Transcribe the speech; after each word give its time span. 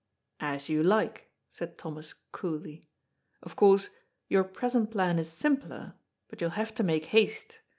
"As 0.55 0.67
you 0.67 0.81
like," 0.81 1.31
said 1.47 1.77
Thomas 1.77 2.15
coolly." 2.31 2.89
Of 3.43 3.55
course, 3.55 3.91
your 4.29 4.43
present 4.43 4.89
plan 4.89 5.19
is 5.19 5.29
simpler, 5.29 5.93
but 6.27 6.41
you 6.41 6.45
will 6.47 6.53
have 6.55 6.73
to 6.73 6.83
make 6.83 7.05
haste. 7.05 7.59